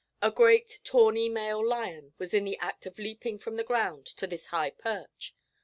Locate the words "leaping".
2.97-3.37